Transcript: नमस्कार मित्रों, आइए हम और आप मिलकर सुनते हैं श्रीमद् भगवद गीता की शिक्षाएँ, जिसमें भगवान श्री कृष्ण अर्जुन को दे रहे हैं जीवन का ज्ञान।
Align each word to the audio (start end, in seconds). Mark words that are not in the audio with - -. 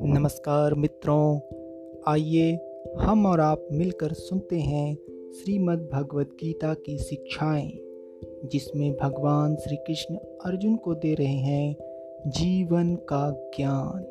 नमस्कार 0.00 0.74
मित्रों, 0.74 1.40
आइए 2.08 2.60
हम 2.98 3.26
और 3.26 3.40
आप 3.40 3.68
मिलकर 3.72 4.12
सुनते 4.12 4.56
हैं 4.56 4.94
श्रीमद् 5.32 5.90
भगवद 5.92 6.26
गीता 6.26 6.74
की 6.74 6.98
शिक्षाएँ, 6.98 7.72
जिसमें 8.44 8.92
भगवान 8.92 9.56
श्री 9.56 9.76
कृष्ण 9.76 10.14
अर्जुन 10.44 10.76
को 10.76 10.94
दे 10.94 11.14
रहे 11.14 11.26
हैं 11.26 11.76
जीवन 12.26 12.94
का 12.94 13.50
ज्ञान। 13.56 14.04